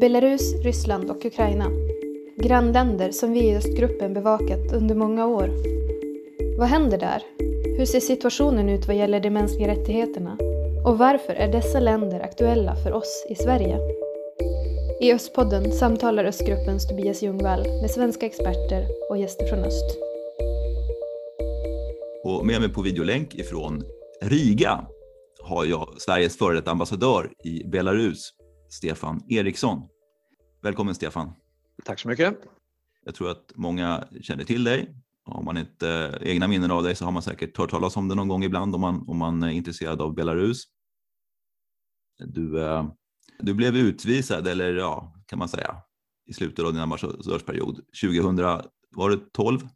[0.00, 1.70] Belarus, Ryssland och Ukraina.
[2.36, 5.50] Grannländer som vi i östgruppen bevakat under många år.
[6.58, 7.22] Vad händer där?
[7.78, 10.36] Hur ser situationen ut vad gäller de mänskliga rättigheterna?
[10.86, 13.78] Och varför är dessa länder aktuella för oss i Sverige?
[15.00, 19.98] I Östpodden samtalar Östgruppens Tobias Ljungvall med svenska experter och gäster från öst.
[22.24, 23.84] Och med mig på videolänk ifrån
[24.22, 24.86] Riga
[25.42, 28.32] har jag Sveriges före detta ambassadör i Belarus,
[28.70, 29.82] Stefan Eriksson.
[30.62, 31.32] Välkommen Stefan.
[31.84, 32.38] Tack så mycket.
[33.04, 34.94] Jag tror att många känner till dig.
[35.24, 38.08] Har man inte eh, egna minnen av dig så har man säkert hört talas om
[38.08, 40.64] det någon gång ibland om man, om man är intresserad av Belarus.
[42.18, 42.90] Du, eh,
[43.38, 45.76] du blev utvisad, eller ja, kan man säga,
[46.26, 49.68] i slutet av din ambassadörsperiod 2012.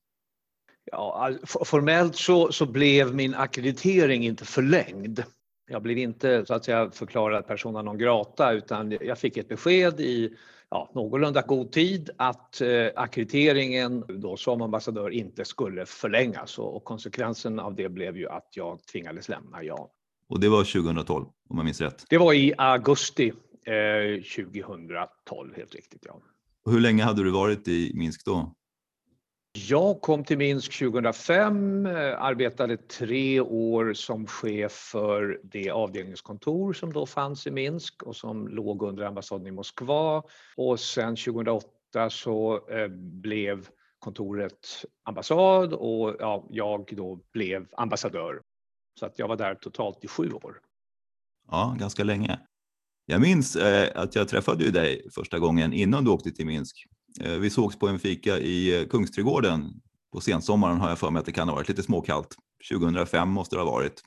[0.84, 5.24] Ja, formellt så, så blev min akkreditering inte förlängd.
[5.66, 10.00] Jag blev inte så att säga förklarad persona non grata utan jag fick ett besked
[10.00, 10.37] i
[10.70, 16.85] ja, någorlunda god tid att eh, akkrediteringen då som ambassadör inte skulle förlängas och, och
[16.85, 19.90] konsekvensen av det blev ju att jag tvingades lämna, ja.
[20.29, 22.04] Och det var 2012 om jag minns rätt?
[22.09, 23.32] Det var i augusti
[23.65, 26.20] eh, 2012 helt riktigt, ja.
[26.65, 28.54] Och hur länge hade du varit i Minsk då?
[29.57, 36.93] Jag kom till Minsk 2005, eh, arbetade tre år som chef för det avdelningskontor som
[36.93, 40.23] då fanns i Minsk och som låg under ambassaden i Moskva.
[40.57, 48.41] Och sen 2008 så eh, blev kontoret ambassad och ja, jag då blev ambassadör.
[49.01, 50.60] Så att jag var där totalt i sju år.
[51.51, 52.38] Ja, ganska länge.
[53.07, 56.87] Jag minns eh, att jag träffade dig första gången innan du åkte till Minsk
[57.20, 59.80] Eh, vi sågs på en fika i eh, Kungsträdgården
[60.12, 62.37] på sensommaren har jag för mig att det kan ha varit lite småkallt.
[62.73, 64.03] 2005 måste det ha varit.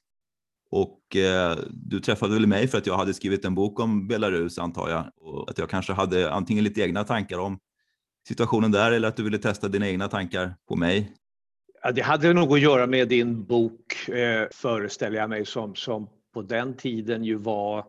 [0.69, 4.59] Och eh, du träffade väl mig för att jag hade skrivit en bok om Belarus
[4.59, 5.05] antar jag.
[5.17, 7.59] Och att jag kanske hade antingen lite egna tankar om
[8.27, 11.13] situationen där eller att du ville testa dina egna tankar på mig.
[11.83, 16.09] Ja, det hade nog att göra med din bok eh, föreställer jag mig som, som
[16.33, 17.85] på den tiden ju var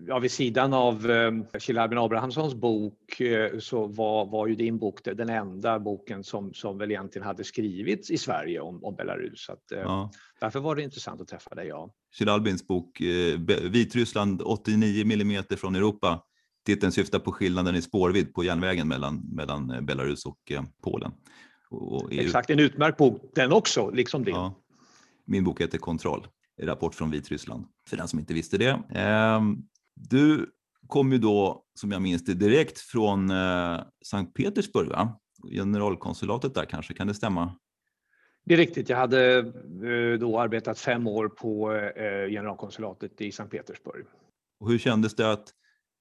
[0.00, 4.78] Ja, vid sidan av eh, Kjell Albin Abrahamssons bok eh, så var, var ju din
[4.78, 9.44] bok den enda boken som, som väl egentligen hade skrivits i Sverige om, om Belarus.
[9.44, 10.10] Så att, eh, ja.
[10.40, 11.66] Därför var det intressant att träffa dig.
[11.68, 11.90] Ja.
[12.26, 13.38] Albins bok eh,
[13.70, 16.22] Vitryssland 89 millimeter från Europa.
[16.66, 21.12] Titeln syftar på skillnaden i spårvidd på järnvägen mellan, mellan Belarus och Polen.
[21.70, 24.34] Och Exakt, en utmärkt bok den också, liksom din.
[24.34, 24.54] Ja.
[25.24, 26.26] Min bok heter Kontroll,
[26.62, 28.82] rapport från Vitryssland, för den som inte visste det.
[29.94, 30.50] Du
[30.86, 35.18] kom ju då, som jag minns det, direkt från eh, Sankt Petersburg, va?
[35.50, 37.58] generalkonsulatet där kanske, kan det stämma?
[38.44, 38.88] Det är riktigt.
[38.88, 44.04] Jag hade eh, då arbetat fem år på eh, generalkonsulatet i Sankt Petersburg.
[44.60, 45.48] Och hur kändes det att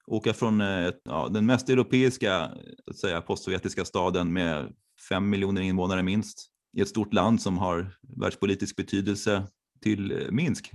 [0.07, 2.51] åka från eh, ja, den mest europeiska,
[2.87, 4.73] att säga, postsovjetiska staden med
[5.09, 6.47] fem miljoner invånare minst,
[6.77, 9.43] i ett stort land som har världspolitisk betydelse
[9.81, 10.71] till Minsk?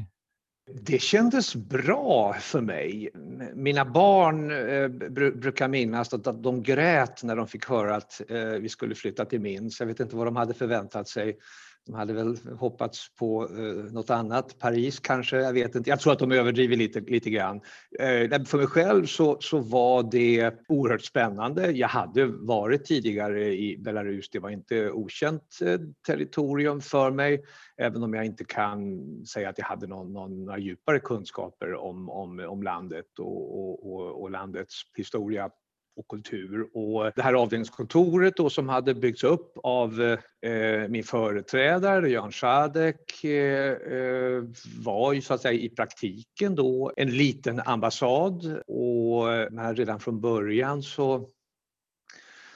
[0.72, 3.10] Det kändes bra för mig.
[3.54, 4.88] Mina barn eh,
[5.30, 9.40] brukar minnas att de grät när de fick höra att eh, vi skulle flytta till
[9.40, 9.80] Minsk.
[9.80, 11.36] Jag vet inte vad de hade förväntat sig.
[11.86, 15.90] De hade väl hoppats på eh, något annat, Paris kanske, jag vet inte.
[15.90, 17.56] Jag tror att de överdriver lite, lite grann.
[17.98, 21.70] Eh, för mig själv så, så var det oerhört spännande.
[21.70, 27.44] Jag hade varit tidigare i Belarus, det var inte okänt eh, territorium för mig,
[27.76, 32.10] även om jag inte kan säga att jag hade någon, någon, några djupare kunskaper om,
[32.10, 35.50] om, om landet och, och, och landets historia
[35.96, 36.68] och kultur.
[36.74, 40.02] Och det här avdelningskontoret då som hade byggts upp av
[40.42, 44.42] eh, min företrädare Jan Sadek eh, eh
[44.78, 50.00] var ju så att säga i praktiken då en liten ambassad och eh, men redan
[50.00, 51.28] från början så,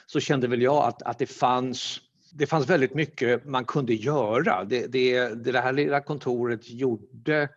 [0.05, 2.01] så kände väl jag att, att det fanns
[2.33, 4.63] det fanns väldigt mycket man kunde göra.
[4.63, 7.49] Det, det, det här lilla kontoret gjorde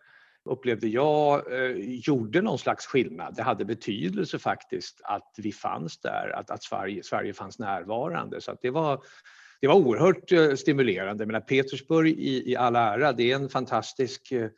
[0.45, 3.35] upplevde jag eh, gjorde någon slags skillnad.
[3.35, 8.41] Det hade betydelse faktiskt att vi fanns där, att, att Sverige, Sverige fanns närvarande.
[8.41, 9.03] Så det, var,
[9.61, 11.25] det var oerhört eh, stimulerande.
[11.25, 14.49] Men Petersburg i, i all ära, det är en fantastisk eh,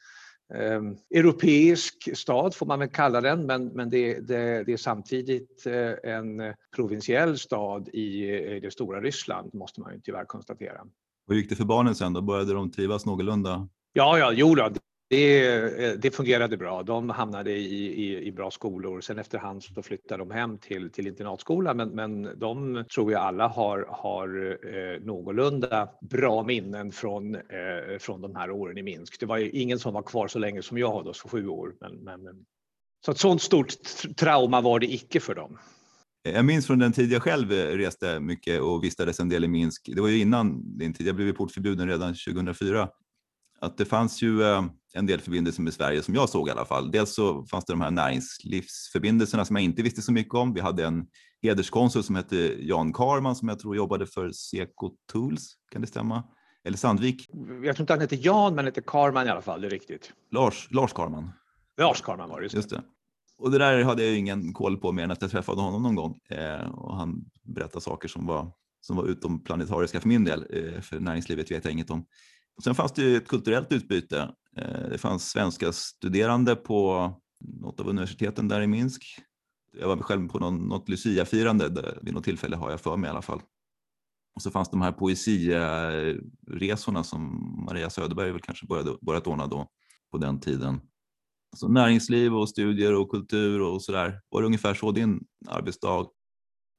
[0.53, 0.81] eh,
[1.15, 6.11] europeisk stad får man väl kalla den, men, men det, det, det är samtidigt eh,
[6.13, 10.81] en provinsiell stad i, i det stora Ryssland, måste man ju tyvärr konstatera.
[11.27, 12.21] Hur gick det för barnen sen då?
[12.21, 13.69] Började de trivas någorlunda?
[13.93, 14.69] Ja, ja, jo då,
[15.09, 15.47] det,
[15.85, 16.83] eh, det, fungerade bra.
[16.83, 19.01] De hamnade i, i, i, bra skolor.
[19.01, 23.47] Sen efterhand så flyttade de hem till, till internatskola men, men de tror jag alla
[23.47, 29.19] har, har eh, någorlunda bra minnen från, eh, från de här åren i Minsk.
[29.19, 31.75] Det var ju ingen som var kvar så länge som jag, då, så sju år.
[31.81, 32.45] Men, men,
[33.05, 33.73] så ett sånt stort
[34.17, 35.57] trauma var det icke för dem.
[36.23, 39.47] Jag minns från den tid jag själv eh, reste mycket och vistades en del i
[39.47, 39.89] Minsk.
[39.95, 42.89] Det var ju innan din tid, jag blev portförbjuden redan 2004.
[43.59, 46.65] Att det fanns ju eh, en del förbindelser med Sverige som jag såg i alla
[46.65, 46.91] fall.
[46.91, 50.53] Dels så fanns det de här näringslivsförbindelserna som jag inte visste så mycket om.
[50.53, 51.07] Vi hade en
[51.41, 56.23] hederskonsul som hette Jan Karman som jag tror jobbade för Seco Tools, kan det stämma?
[56.63, 57.29] Eller Sandvik?
[57.63, 60.11] Jag tror inte han hette Jan, men hette Karman i alla fall, det är riktigt.
[60.31, 61.31] Lars, Lars Karman.
[61.77, 62.57] Lars Karman var det, just det.
[62.57, 62.83] Just det.
[63.37, 65.95] Och det där hade jag ingen koll på mer än att jag träffade honom någon
[65.95, 68.51] gång eh, och han berättade saker som var,
[68.81, 70.45] som var utomplanetariska för min del.
[70.49, 72.05] Eh, för näringslivet vet jag inget om.
[72.57, 74.29] Och sen fanns det ju ett kulturellt utbyte.
[74.57, 79.03] Eh, det fanns svenska studerande på något av universiteten där i Minsk.
[79.79, 83.11] Jag var själv på någon, något Lucia-firande vid något tillfälle har jag för mig i
[83.11, 83.41] alla fall.
[84.35, 87.21] Och så fanns de här poesiresorna som
[87.65, 89.67] Maria Söderberg väl kanske började, börjat ordna då
[90.11, 90.81] på den tiden.
[91.55, 94.21] Så näringsliv och studier och kultur och sådär.
[94.29, 96.07] Var det ungefär så din arbetsdag,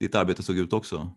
[0.00, 1.14] ditt arbete såg ut också?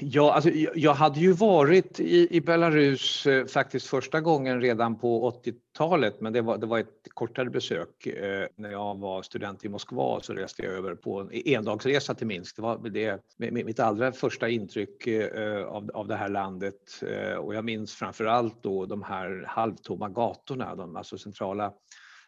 [0.00, 5.30] Ja, alltså, jag hade ju varit i, i Belarus eh, faktiskt första gången redan på
[5.30, 8.06] 80-talet, men det var, det var ett kortare besök.
[8.06, 12.26] Eh, när jag var student i Moskva så reste jag över på en endagsresa till
[12.26, 12.56] Minsk.
[12.56, 13.20] Det var det,
[13.50, 18.24] mitt allra första intryck eh, av, av det här landet eh, och jag minns framför
[18.24, 21.72] allt då de här halvtomma gatorna, de alltså centrala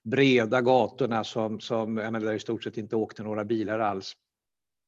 [0.02, 4.16] breda gatorna som, som jag menar, där i stort sett inte åkte några bilar alls.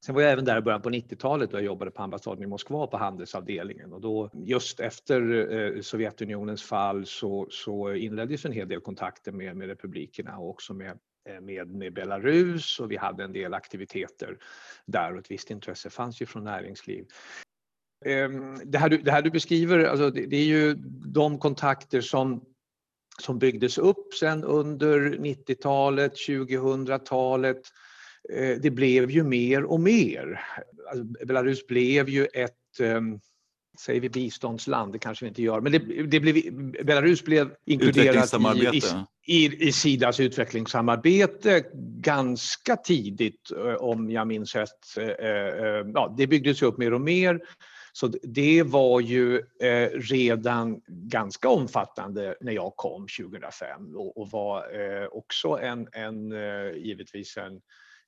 [0.06, 2.46] Sen var jag även där i början på 90-talet och jag jobbade på ambassaden i
[2.46, 8.69] Moskva på handelsavdelningen och då just efter eh, Sovjetunionens fall så, så inleddes en hel
[8.69, 13.25] del kontakter med, med republikerna och också med, eh, med, med Belarus och vi hade
[13.25, 14.38] en del aktiviteter
[14.87, 17.06] där och ett visst intresse fanns ju från näringsliv.
[18.05, 20.75] Ehm, det här du, det här du beskriver, alltså det, det är ju
[21.14, 22.44] de kontakter som
[23.19, 27.60] som byggdes upp sen under 90-talet, 2000-talet.
[28.28, 30.40] Eh, det blev ju mer och mer.
[30.90, 33.20] Alltså, Belarus blev ju ett ehm,
[33.78, 36.52] säger vi biståndsland, det kanske vi inte gör, men det, det blev,
[36.84, 38.80] Belarus blev inkluderat i,
[39.26, 41.64] i, i, Sidas utvecklingssamarbete
[42.00, 44.96] ganska tidigt eh, om jag minns rätt.
[44.96, 45.06] Eh,
[45.94, 47.40] ja, det byggdes upp mer och mer
[47.94, 49.42] så det var ju
[49.94, 54.64] redan ganska omfattande när jag kom 2005 och, var
[55.16, 56.30] också en, en
[56.84, 57.60] givetvis en,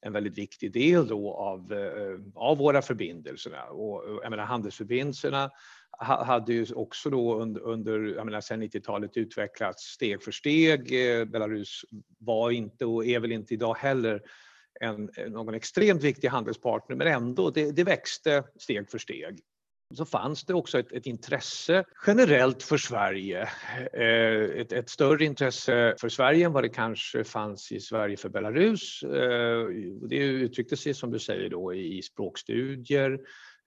[0.04, 3.52] en väldigt viktig del då av, eh, av våra förbindelser.
[3.70, 5.50] Och, eh, jag menar, handelsförbindelserna
[5.98, 10.80] hade ju också då under, under jag menar, sen 90-talet utvecklats steg för steg.
[10.80, 11.84] Eh, Belarus
[12.18, 14.22] var inte och är väl inte idag heller
[14.80, 19.38] en, någon extremt viktig handelspartner men ändå, det, det växte steg för steg
[19.96, 23.49] så fanns det också ett, ett intresse generellt för Sverige.
[23.93, 28.29] Eh, ett, ett, större intresse för Sverige än vad det kanske fanns i Sverige för
[28.29, 29.02] Belarus.
[29.02, 29.67] Eh,
[30.08, 33.20] det uttryckte sig som du säger då i språkstudier.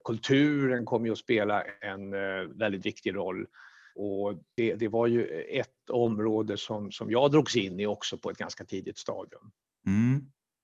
[0.04, 3.46] Kulturen kom ju att spela en eh, väldigt viktig roll.
[3.94, 8.30] Och det, det, var ju ett område som, som jag drogs in i också på
[8.30, 9.50] ett ganska tidigt stadium.
[9.86, 10.20] Mm.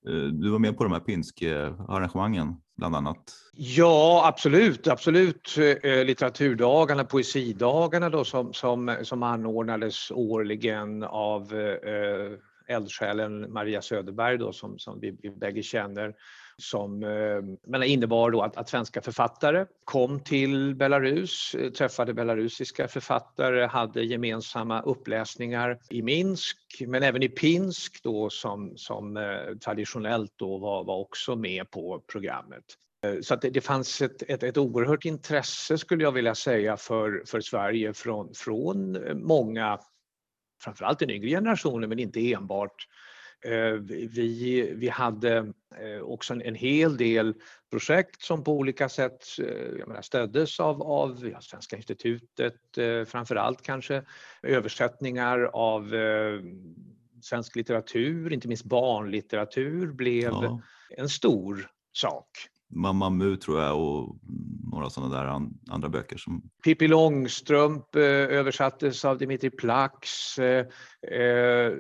[0.09, 3.35] Eh, du var med på de här Pinsk-arrangemangen eh, bland annat?
[3.53, 4.89] Ja, absolut.
[4.89, 5.57] absolut.
[5.83, 11.55] Eh, litteraturdagarna, poesidagarna då, som, som, som anordnades årligen av
[12.69, 16.15] eldsjälen Maria Söderberg då, som, som vi, vi bägge känner
[16.57, 22.89] som eh, menar, innebar då att, att svenska författare kom till Belarus, eh, träffade belarusiska
[22.89, 30.33] författare, hade gemensamma uppläsningar i Minsk men även i Pinsk då som, som eh, traditionellt
[30.37, 32.65] då var, var också med på programmet.
[33.23, 37.23] Så att det, det fanns ett, ett, ett oerhört intresse skulle jag vilja säga för,
[37.27, 39.79] för Sverige från, från många,
[40.63, 42.89] framförallt den yngre generationen men inte enbart,
[44.09, 45.53] vi, vi hade
[46.03, 47.35] också en, en hel del
[47.71, 52.61] projekt som på olika sätt eh, jag menar, stöddes av, av ja, Svenska institutet,
[53.07, 54.03] framför allt kanske
[54.43, 55.95] översättningar av
[57.23, 60.61] svensk litteratur, inte minst barnlitteratur blev ja.
[60.97, 62.29] en stor sak.
[62.69, 64.17] Mamma Mu tror jag och
[64.75, 66.17] några sådana där andra böcker.
[66.17, 66.51] Som...
[66.65, 70.39] Pippi Långstrump eh, översattes av Dimitri Plax.
[70.39, 70.67] Eh,
[71.19, 71.73] eh,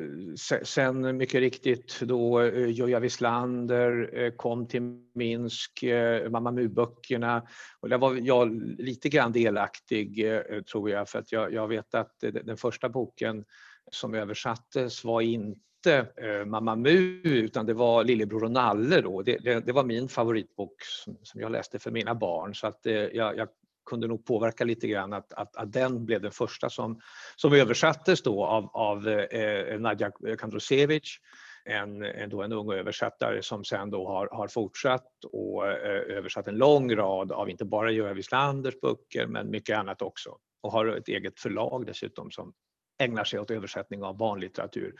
[0.62, 4.82] sen mycket riktigt då Joja Wislander kom till
[5.14, 5.84] Minsk,
[6.30, 7.42] Mamma Mu-böckerna.
[7.80, 10.26] Och där var jag lite grann delaktig
[10.72, 13.44] tror jag för att jag, jag vet att den första boken
[13.92, 19.22] som översattes var inte inte eh, Mamma Mu utan det var Lillebror och Nalle då.
[19.22, 22.86] Det, det, det var min favoritbok som, som, jag läste för mina barn så att
[22.86, 23.48] eh, jag, jag
[23.90, 27.00] kunde nog påverka lite grann att, att, att, den blev den första som,
[27.36, 31.18] som översattes då av, av eh, Nadja Kandrusevic
[31.64, 36.48] en, en, då en ung översättare som sen då har, har fortsatt och eh, översatt
[36.48, 40.36] en lång rad av inte bara Georg Wislanders böcker men mycket annat också.
[40.60, 42.52] Och har ett eget förlag dessutom som
[42.98, 44.94] ägnar sig åt översättning av barnlitteratur.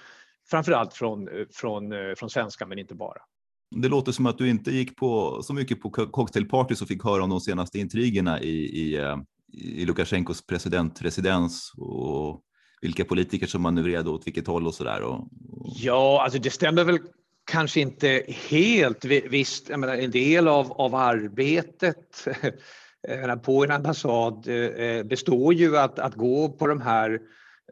[0.51, 3.19] Framförallt från, från, från svenska men inte bara.
[3.77, 7.23] Det låter som att du inte gick på så mycket på cocktailparty och fick höra
[7.23, 9.17] om de senaste intrigerna i, i, eh,
[9.53, 12.41] i Lukasjenkos presidentresidens och
[12.83, 15.03] vilka politiker som manövrerade åt vilket håll och sådär.
[15.03, 15.29] Och.
[15.77, 16.99] Ja, alltså det stämmer väl
[17.45, 19.05] kanske inte helt.
[19.05, 22.29] Visst, jag menar, en del av, av arbetet
[23.43, 27.21] på en ambassad eh, består ju att, att gå på de här,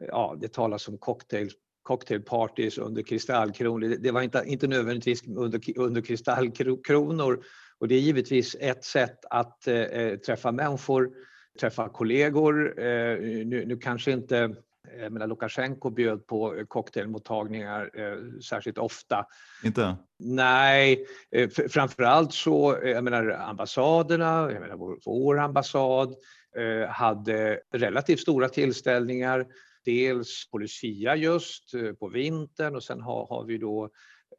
[0.07, 1.49] ja det talas om cocktail
[1.83, 3.97] cocktailpartys under kristallkronor.
[3.99, 7.43] Det var inte, inte nödvändigtvis under, under kristallkronor
[7.79, 11.11] och det är givetvis ett sätt att eh, träffa människor,
[11.59, 12.79] träffa kollegor.
[12.79, 14.55] Eh, nu, nu, kanske inte
[14.99, 19.25] jag menar, Lukasjenko bjöd på cocktailmottagningar eh, särskilt ofta.
[19.63, 19.95] Inte?
[20.19, 26.15] Nej, eh, framförallt så, eh, jag menar ambassaderna, jag menar vår, vår ambassad
[26.57, 29.45] eh, hade relativt stora tillställningar
[29.85, 33.89] dels på Lucia just eh, på vintern och sen har, har vi då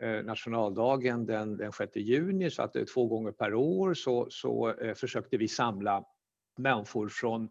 [0.01, 4.75] eh, nationaldagen den, den 6 juni så att eh, två gånger per år så, så
[4.97, 6.05] försökte vi samla
[6.59, 7.49] människor från,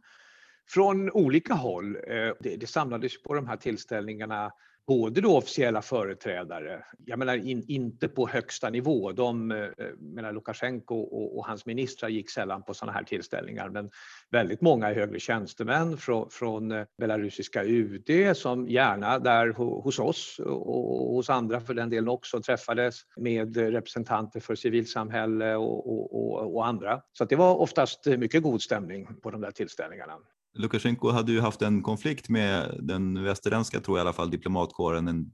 [0.69, 1.93] från olika håll.
[2.39, 4.51] Det, det samlades på de här tillställningarna
[4.87, 9.67] både då officiella företrädare, jag menar in, inte på högsta nivå, de, eh,
[9.99, 13.89] menar Lukasjenko och, och, hans ministrar gick sällan på sådana här tillställningar, men
[14.31, 19.49] väldigt många högre tjänstemän från, från belarusiska UD som gärna där
[19.83, 26.13] hos oss och hos andra för den delen också träffades med representanter för civilsamhälle och,
[26.13, 27.01] och, och andra.
[27.11, 30.13] Så det var oftast mycket god stämning på de där tillställningarna.
[30.53, 35.07] Lukasjenko hade ju haft en konflikt med den västerländska, tror jag i alla fall, diplomatkåren
[35.09, 35.25] i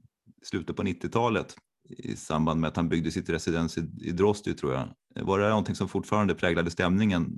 [0.46, 1.56] slutet på 90-talet
[1.88, 4.88] i samband med att han byggde sitt residens i, Drosty, tror jag.
[5.24, 7.32] Var det någonting som fortfarande präglade stämningen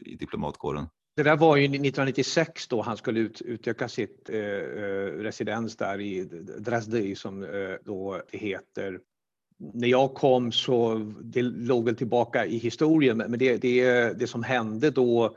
[0.00, 0.86] i diplomatkåren?
[1.16, 6.00] Det där var ju 1996 då han skulle ut, utöka sitt eh, eh residens där
[6.00, 6.24] i
[6.58, 7.48] Dresdy som eh,
[7.84, 9.00] då det heter.
[9.74, 14.42] När jag kom så det låg väl tillbaka i historien men det, det, det som
[14.42, 15.36] hände då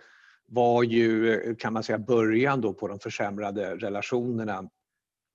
[0.51, 4.69] var ju, eh, kan man säga, början då på de försämrade relationerna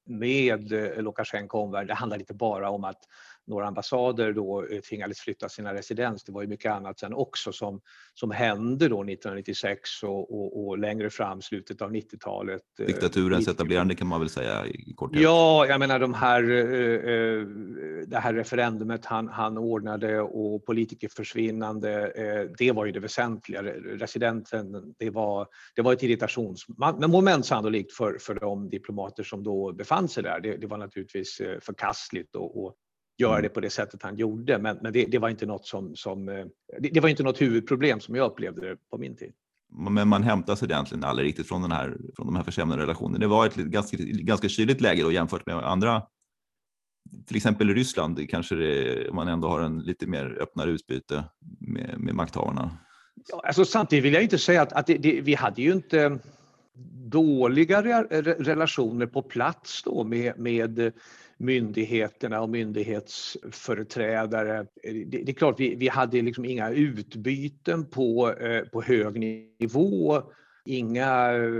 [0.06, 1.87] med eh, Lukasjenko och omvärlden.
[1.87, 3.02] Det handlar inte bara om att
[3.46, 6.24] några ambassader då eh, tvingades flytta sina residens.
[6.24, 7.80] Det var ju mycket annat sen också som,
[8.14, 12.62] som hände då 1996 och, och, och längre fram, slutet av 90-talet.
[12.78, 15.22] Eh, Diktaturens etablerande kan man väl säga i korthet?
[15.22, 16.42] Ja, jag menar de här,
[18.06, 22.12] det här referendumet han, han ordnade och politikerförsvinnande,
[22.58, 23.62] det var ju det väsentliga.
[23.62, 30.08] Residenten, det var, det var ett irritationsmoment sannolikt för, för de diplomater som då befann
[30.08, 30.40] sig där.
[30.40, 32.74] Det, det var naturligtvis förkastligt och, och
[33.18, 33.42] göra mm.
[33.42, 34.58] det på det sättet han gjorde.
[34.58, 36.44] Men, men det, det, var inte något som, som eh,
[36.80, 39.32] det, det, var inte något huvudproblem som jag upplevde det på min tid.
[39.94, 43.18] Men man hämtar sig egentligen aldrig riktigt från, den här, från de här försämrade relationerna.
[43.18, 46.02] Det var ett ganska, ganska kyligt läge då jämfört med andra,
[47.26, 51.25] till exempel i Ryssland kanske det, man ändå har en lite mer öppnare utbyte
[51.61, 52.78] med, med makthavarna.
[53.28, 56.18] Ja, alltså, samtidigt vill jag inte säga att, att det, det, vi hade ju inte
[57.06, 60.92] dåliga re, relationer på plats då med, med
[61.38, 64.66] myndigheterna och myndighetsföreträdare.
[64.82, 70.22] Det, det är klart, vi, vi hade liksom inga utbyten på, eh, på hög nivå
[70.66, 71.50] inga eh,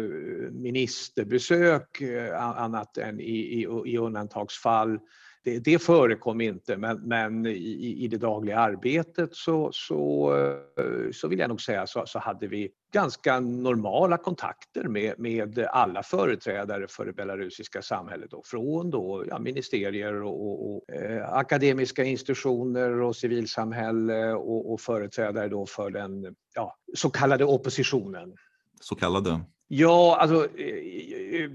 [0.51, 4.99] ministerbesök eh, annat än i, i, i undantagsfall
[5.47, 10.35] det, det förekom inte, men, men i, i, det dagliga arbetet så, så,
[10.79, 15.59] eh, så vill jag nog säga så, så hade vi ganska normala kontakter med, med
[15.59, 18.31] alla företrädare för det belarusiska samhället.
[18.31, 24.81] Då, från då, ja, ministerier och, och, och eh, akademiska institutioner och civilsamhälle och, och
[24.81, 28.37] företrädare då för den ja, så kallade oppositionen.
[28.81, 29.41] Så kallade?
[29.69, 31.51] Ja, alltså eh, eh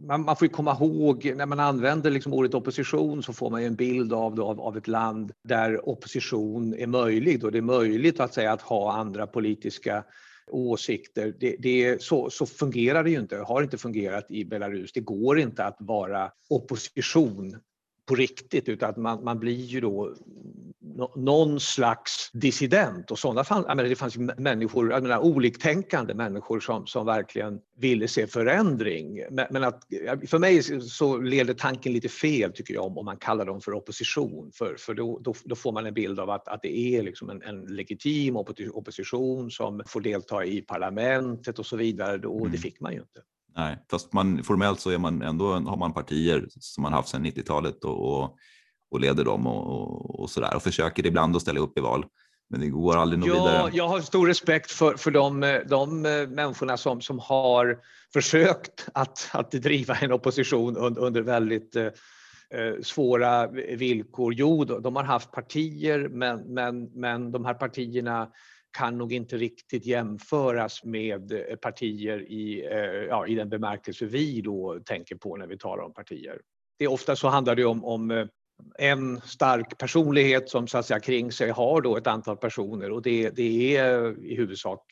[0.00, 3.74] man, man, får komma ihåg, när man använder liksom ordet opposition så får man en
[3.74, 7.44] bild av, av, av, ett land där opposition är möjlig.
[7.44, 10.04] Och det är möjligt att säga att ha andra politiska
[10.50, 11.34] åsikter.
[11.40, 14.92] Det, det, så, så fungerar det ju inte, har inte fungerat i Belarus.
[14.92, 17.56] Det går inte att vara opposition
[18.08, 20.14] på riktigt utan att man, man blir ju då
[21.16, 26.86] någon slags dissident och sådana fall, menar, det fanns människor, jag menar, oliktänkande människor som,
[26.86, 29.22] som verkligen ville se förändring.
[29.30, 29.84] Men, men, att,
[30.26, 33.72] för mig så leder tanken lite fel tycker jag om, om man kallar dem för
[33.72, 37.02] opposition för, för då, då, då får man en bild av att, att det är
[37.02, 38.36] liksom en, en legitim
[38.72, 42.52] opposition som får delta i parlamentet och så vidare och mm.
[42.52, 43.20] det fick man ju inte.
[43.58, 47.26] Nej, fast man, formellt så är man ändå, har man partier som man haft sedan
[47.26, 48.38] 90-talet och, och
[48.90, 52.06] och leder dem och, och, och sådär och försöker ibland att ställa upp i val.
[52.50, 53.70] Men det går aldrig något ja, vidare.
[53.72, 57.78] Jag har stor respekt för, för de, de människorna som, som har
[58.12, 61.90] försökt att, att driva en opposition under, under väldigt eh,
[62.82, 63.46] svåra
[63.76, 64.34] villkor.
[64.34, 68.28] Jo, de har haft partier men, men, men de här partierna
[68.70, 74.40] kan nog inte riktigt jämföras med eh, partier i, eh, ja, i den bemärkelse vi
[74.40, 76.40] då tänker på när vi talar om partier.
[76.78, 78.26] Det är ofta så handlar det om, om eh,
[78.78, 83.02] en stark personlighet som så att säga kring sig har då ett antal personer och
[83.02, 84.84] det, det är i huvudsak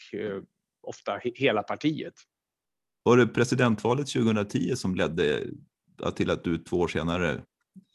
[0.82, 2.14] ofta hela partiet.
[3.02, 5.46] Var det presidentvalet 2010 som ledde
[6.16, 7.42] till att du två år senare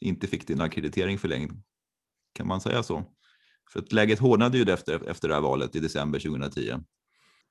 [0.00, 1.62] inte fick din akkreditering förlängd?
[2.34, 3.04] Kan man säga så?
[3.70, 6.72] För att läget hårdnade ju efter, efter det här valet i december 2010.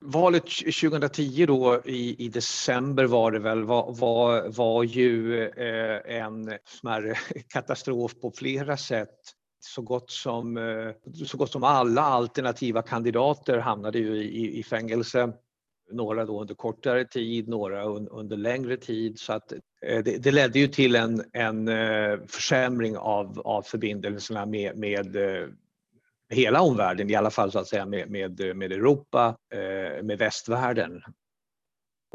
[0.04, 0.46] Valet
[0.80, 7.14] 2010 då i, i december var det väl, var, var, var ju eh, en smärre
[7.48, 9.18] katastrof på flera sätt.
[9.60, 15.32] Så gott, som, eh, så gott som alla alternativa kandidater hamnade ju i, i fängelse.
[15.92, 19.18] Några då under kortare tid, några un, under längre tid.
[19.18, 19.52] Så att,
[19.86, 25.16] eh, det, det, ledde ju till en, en eh, försämring av, av förbindelserna med, med
[25.16, 25.48] eh,
[26.32, 31.02] hela omvärlden, i alla fall så att säga med, med, med Europa, eh, med västvärlden.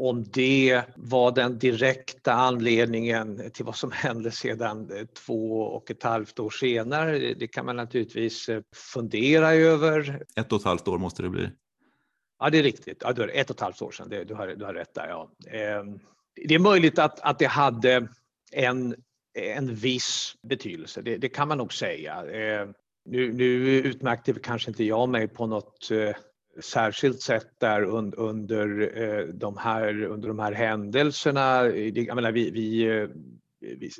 [0.00, 6.02] Om det var den direkta anledningen till vad som hände sedan eh, två och ett
[6.02, 10.22] halvt år senare, det kan man naturligtvis eh, fundera över.
[10.36, 11.48] Ett och ett halvt år måste det bli.
[12.38, 12.98] Ja, det är riktigt.
[13.00, 14.08] Ja, är ett och ett halvt år sedan.
[14.08, 15.08] Du har, du har rätt där.
[15.08, 15.30] Ja.
[16.48, 18.08] Det är möjligt att, att det hade
[18.52, 18.94] en,
[19.38, 22.24] en viss betydelse, det, det kan man nog säga.
[23.08, 23.44] Nu, nu
[23.78, 26.16] utmärkte kanske inte jag mig på något eh,
[26.62, 31.66] särskilt sätt där un, under, eh, de här, under de här händelserna.
[31.94, 33.08] Jag menar, vi, vi, eh,
[33.60, 33.90] vi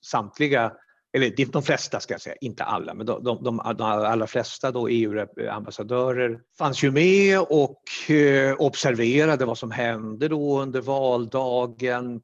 [0.00, 0.72] samtliga
[1.12, 6.40] eller de flesta ska jag säga, inte alla, men de, de, de allra flesta EU-ambassadörer
[6.58, 12.20] fanns ju med och eh, observerade vad som hände då under valdagen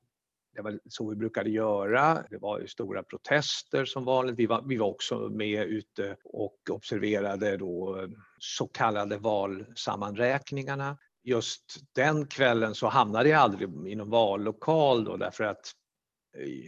[0.54, 2.24] det var så vi brukade göra.
[2.30, 4.38] Det var ju stora protester som vanligt.
[4.38, 10.98] Vi var, vi var också med ute och observerade då eh, så kallade valsammanräkningarna.
[11.24, 15.72] Just den kvällen så hamnade jag aldrig i någon vallokal då därför att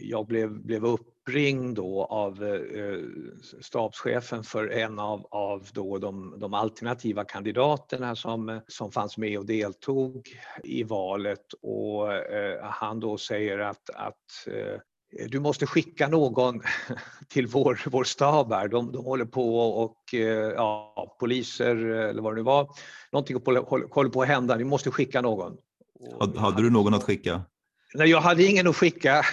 [0.01, 2.99] jag blev, blev uppringd då av eh,
[3.61, 9.45] stabschefen för en av, av då de, de alternativa kandidaterna som, som fanns med och
[9.45, 10.27] deltog
[10.63, 14.79] i valet och eh, han då säger att, att eh,
[15.29, 16.61] du måste skicka någon
[17.29, 18.67] till vår, vår stab här.
[18.67, 22.69] De, de håller på och, eh, ja, poliser eller vad det nu var,
[23.11, 23.35] någonting
[23.91, 24.55] håller på att hända.
[24.55, 25.57] Ni måste skicka någon.
[26.35, 27.41] Hade du någon att skicka?
[27.93, 29.25] Nej, jag hade ingen att skicka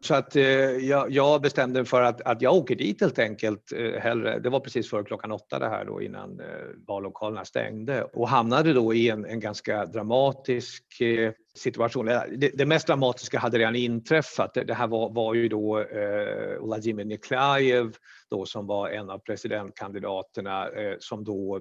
[0.00, 3.72] så att eh, jag, jag, bestämde mig för att, att jag åker dit helt enkelt.
[3.72, 4.38] Eh, hellre.
[4.38, 6.46] Det var precis före klockan åtta det här då innan eh,
[6.86, 12.08] vallokalerna stängde och hamnade då i en, en ganska dramatisk eh, situation.
[12.08, 14.54] Eh, det, det, mest dramatiska hade redan inträffat.
[14.54, 17.92] Det, det här var, var ju då eh, Vladimir Niklajev
[18.30, 21.60] då som var en av presidentkandidaterna eh, som då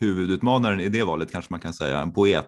[0.00, 2.46] huvudutmanaren i det valet kanske man kan säga, en poet?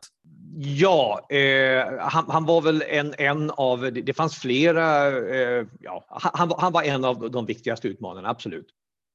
[0.60, 6.52] Ja, eh, han, han, var väl en, en av, det fanns flera, eh, ja, han,
[6.58, 8.66] han, var en av de viktigaste utmanarna, absolut.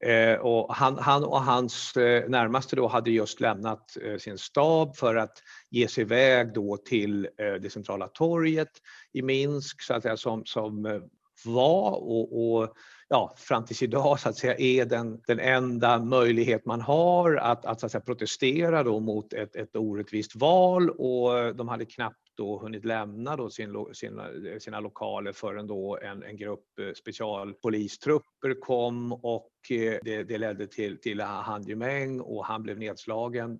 [0.05, 4.95] Eh, och han, han, och hans eh, närmaste då hade just lämnat eh, sin stab
[4.95, 5.37] för att
[5.69, 8.71] ge sig iväg då till eh, det centrala torget
[9.13, 11.01] i Minsk så att säga, som, som eh,
[11.45, 12.73] var och, och
[13.13, 17.65] ja, fram tills idag så att säga, är den, den enda möjlighet man har att,
[17.65, 22.17] att, så att säga, protestera då mot ett, ett orättvist val och de hade knappt
[22.35, 24.27] då hunnit lämna då sin, sina,
[24.59, 30.67] sina lokaler förrän då en, en grupp eh, specialpolistrupper kom och eh, det, det ledde
[30.67, 33.59] till, till handgemäng och han blev nedslagen.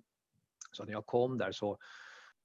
[0.72, 1.78] Så när jag kom där så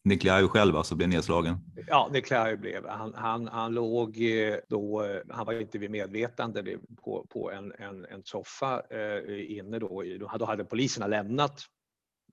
[0.04, 1.58] Niklaj själv alltså blev nedslagen?
[1.88, 2.88] Ja, Niklaj blev.
[2.88, 7.74] Han, han, han låg eh, då, eh, han var inte vid medvetande på, på en,
[7.78, 10.04] en, en soffa eh, inne då.
[10.20, 11.66] Då hade poliserna lämnat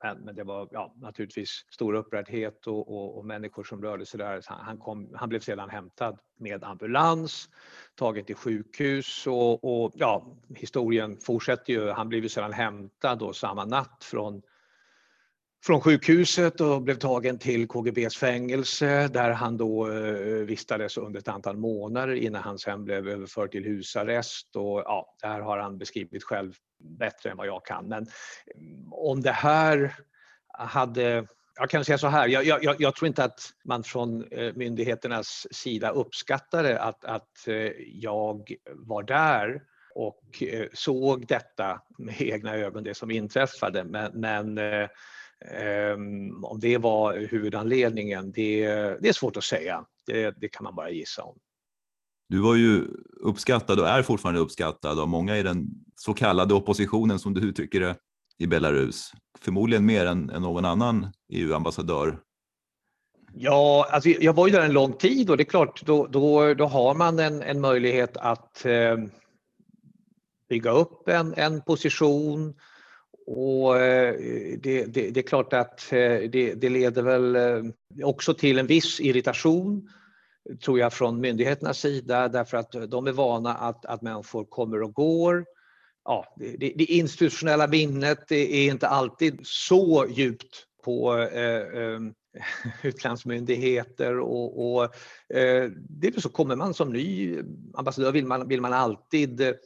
[0.02, 4.18] men, men, det var ja, naturligtvis stor upprördhet och, och, och, människor som rörde sig
[4.18, 4.42] där.
[4.46, 7.48] Han, kom, han blev sedan hämtad med ambulans,
[7.94, 11.90] tagen till sjukhus och, och ja, historien fortsätter ju.
[11.90, 14.42] Han blev sedan hämtad då samma natt från
[15.66, 21.28] från sjukhuset och blev tagen till KGBs fängelse där han då eh, vistades under ett
[21.28, 24.56] antal månader innan han sen blev överförd till husarrest.
[24.56, 26.54] Och, ja, det här har han beskrivit själv
[26.98, 27.88] bättre än vad jag kan.
[27.88, 28.06] Men
[28.56, 29.94] mm, om det här
[30.48, 31.26] hade
[31.58, 35.46] jag kan säga så här, jag, jag, jag, tror inte att man från eh, myndigheternas
[35.50, 39.62] sida uppskattade att, att eh, jag var där
[39.94, 43.84] och såg detta med egna ögon, det som inträffade.
[43.84, 44.58] Men, men
[46.42, 48.66] om det var huvudanledningen, det,
[49.00, 49.84] det är svårt att säga.
[50.06, 51.38] Det, det kan man bara gissa om.
[52.28, 52.84] Du var ju
[53.20, 57.80] uppskattad och är fortfarande uppskattad av många i den så kallade oppositionen som du uttrycker
[57.80, 57.96] det
[58.38, 59.12] i Belarus.
[59.38, 62.18] Förmodligen mer än, än någon annan EU-ambassadör.
[63.34, 66.54] Ja, alltså jag var ju där en lång tid och det är klart, då, då,
[66.54, 68.96] då har man en, en möjlighet att eh,
[70.48, 72.54] bygga upp en, en position
[73.26, 74.14] och eh,
[74.58, 77.62] det, det, det, är klart att eh, det, det leder väl eh,
[78.04, 79.88] också till en viss irritation
[80.64, 84.94] tror jag från myndigheternas sida därför att de är vana att, att människor kommer och
[84.94, 85.44] går.
[86.04, 92.00] Ja, det, det institutionella minnet är inte alltid så djupt på eh, eh,
[92.82, 94.84] utlandsmyndigheter och, och
[95.36, 97.38] eh, det är så kommer man som ny
[97.74, 99.56] ambassadör vill man, vill man alltid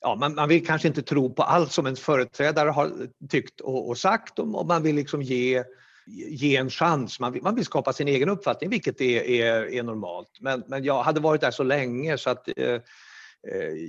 [0.00, 2.92] Ja, man, man vill kanske inte tro på allt som ens företrädare har
[3.28, 5.64] tyckt och, och sagt och man vill liksom ge
[6.12, 7.20] ge en chans.
[7.20, 10.38] Man vill, man vill skapa sin egen uppfattning, vilket är, är, är normalt.
[10.40, 12.80] Men, men jag hade varit där så länge så att eh, eh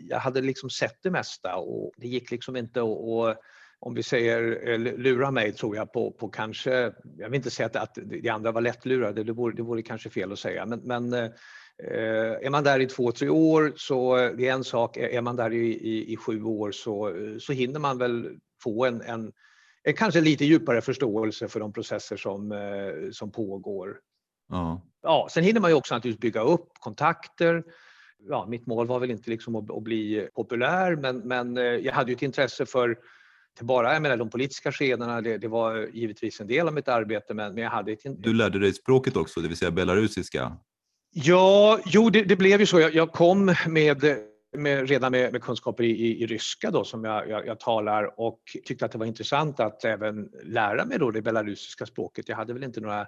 [0.10, 3.38] jag hade liksom sett det mesta och det gick liksom inte att
[3.80, 7.66] om vi säger eh, lura mig tror jag på, på kanske, jag vill inte säga
[7.66, 10.80] att, att de andra var lättlurade, det vore, det vore kanske fel att säga, men,
[10.80, 11.32] men eh,
[11.78, 15.54] är man där i två, tre år så det är en sak, är man där
[15.54, 19.32] i, i, i sju år så, så hinner man väl få en, en
[19.84, 23.98] en kanske lite djupare förståelse för de processer som, eh, som pågår.
[24.50, 24.82] Ja.
[25.02, 27.64] Ja, sen hinner man ju också naturligtvis bygga upp kontakter.
[28.30, 31.94] Ja, mitt mål var väl inte liksom att, att bli populär men, men eh, jag
[31.94, 32.90] hade ju ett intresse för
[33.54, 36.88] inte bara jag menar, de politiska skedena, det, det, var givetvis en del av mitt
[36.88, 38.00] arbete men, men jag hade ett...
[38.04, 40.58] Du lärde dig språket också, det vill säga belarusiska?
[41.14, 42.80] Ja, jo det, det blev ju så.
[42.80, 44.04] Jag, jag kom med
[44.58, 48.20] med, redan med, med kunskaper i, i, i, ryska då, som jag, jag, jag, talar
[48.20, 52.30] och tyckte att det var intressant att även lära mig då det belarusiska språket.
[52.30, 53.02] Jag hade väl inte några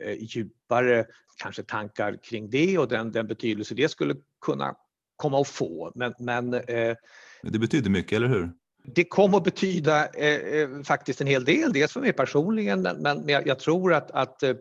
[0.00, 1.06] eh, djupare
[1.36, 4.74] kanske tankar kring det och den, den betydelse det skulle kunna
[5.16, 5.92] komma att få.
[5.94, 6.96] Men, men eh,
[7.42, 8.50] det betyder mycket, eller hur?
[8.84, 13.02] Det kom att betyda eh, eh faktiskt en hel del, dels för mig personligen men,
[13.02, 14.54] men jag, jag tror att, att eh,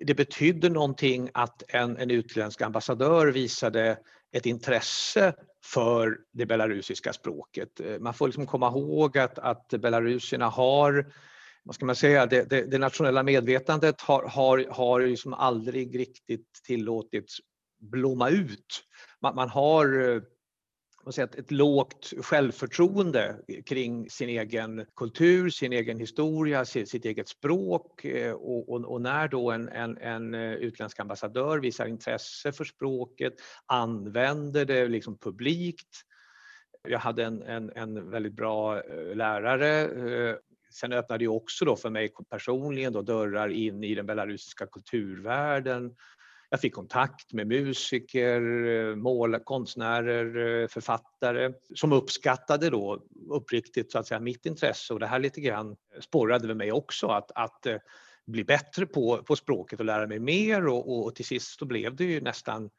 [0.00, 3.98] det betydde någonting att en, en utländsk ambassadör visade
[4.32, 7.80] ett intresse för det belarusiska språket.
[7.80, 11.12] Eh, man får liksom komma ihåg att, att belarusierna har
[11.64, 16.48] vad ska man säga, det, det, det nationella medvetandet har, har, har liksom aldrig riktigt
[16.66, 17.38] tillåtits
[17.80, 18.84] blomma ut.
[19.20, 20.22] Man, man har eh,
[21.10, 23.36] säga, ett, ett lågt självförtroende
[23.66, 29.00] kring sin egen kultur, sin egen historia, sitt, sitt eget språk eh, och, och, och,
[29.00, 33.34] när då en, en, en eh, utländsk ambassadör visar intresse för språket,
[33.66, 36.00] använder det liksom publikt.
[36.88, 39.88] Jag hade en, en, en väldigt bra eh, lärare
[40.72, 45.94] Sen öppnade det också då för mig personligen då dörrar in i den belarusiska kulturvärlden
[46.52, 53.98] jag fick kontakt med musiker, eh, mål, konstnärer, eh, författare som uppskattade då uppriktigt så
[53.98, 54.94] att säga mitt intresse.
[54.94, 57.76] Och det här lite grann sporrade mig också att, att eh,
[58.26, 60.66] bli bättre på, på språket och lära mig mer.
[60.66, 62.70] Och, och till sist så blev det ju nästan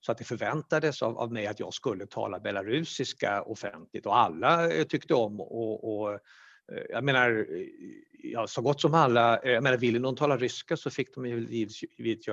[0.00, 4.06] så att det förväntades av, av mig att jag skulle tala belarusiska offentligt.
[4.06, 6.18] Och alla tyckte om och, och
[6.72, 7.66] Eh, jag menar, eh,
[8.22, 11.26] ja, så gott som alla, eh, jag menar ville någon tala ryska så fick de
[11.26, 11.84] givetvis,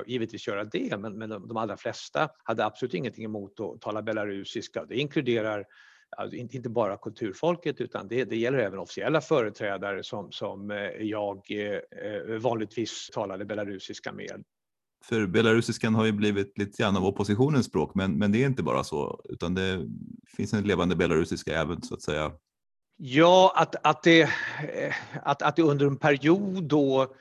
[0.08, 4.02] givetvis göra det men, men de, de allra flesta hade absolut ingenting emot att tala
[4.02, 4.86] belarusiska.
[4.86, 5.66] Det inkluderar
[6.18, 11.42] alltså, inte bara kulturfolket utan det, det gäller även officiella företrädare som, som eh, jag
[12.42, 14.44] vanligtvis talade belarusiska med.
[15.06, 18.64] För belarusiskan har ju blivit lite grann av oppositionens språk men, men det är inte
[18.64, 19.88] bara så utan det
[20.38, 22.32] finns en levande belarusiska även så att säga
[23.02, 27.16] Ja, att, att, det, eh, att, att det under en period då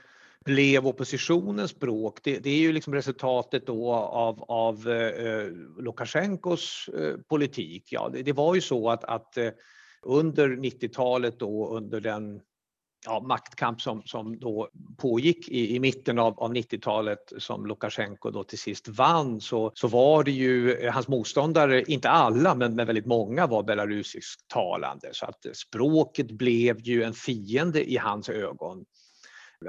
[0.44, 5.46] blev oppositionens språk, det, det är ju liksom resultatet då av, av eh,
[5.78, 7.92] Lukasjenkos eh, politik.
[7.92, 9.50] Ja, det, det, var ju så att, att eh,
[10.02, 12.40] under 90-talet då under den
[13.06, 18.44] ja, maktkamp som, som då pågick i, i mitten av, av 90-talet som Lukasjenko då
[18.44, 23.06] till sist vann så, så var det ju hans motståndare, inte alla men, men väldigt
[23.06, 28.84] många var belarusisktalande så att språket blev ju en fiende i hans ögon.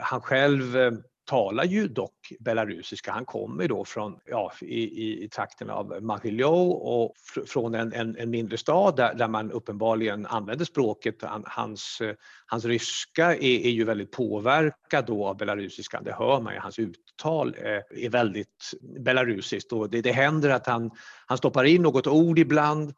[0.02, 0.92] Han själv eh,
[1.30, 3.12] talar ju dock belarusiska.
[3.12, 7.14] Han kommer då från ja, i, i, i trakten av Mahiljou och
[7.48, 11.16] från en, en, en, mindre stad där, där man uppenbarligen använder språket.
[11.22, 12.02] Han, hans,
[12.46, 16.60] hans ryska är, är, ju väldigt påverkad då av belarusiskan, det hör man ju.
[16.60, 20.92] Hans uttal är, är väldigt belarusiskt och det, det händer att han,
[21.26, 22.94] han stoppar in något ord ibland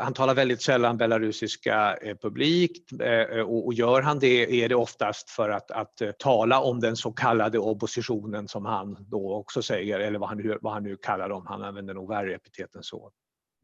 [0.00, 5.30] han talar väldigt sällan belarusiska eh, publikt eh, och, gör han det är det oftast
[5.30, 10.18] för att, att tala om den så kallade oppositionen som han då också säger, eller
[10.18, 11.46] vad han, nu, vad han nu kallar dem.
[11.46, 13.10] Han använder nog värre epitet än så.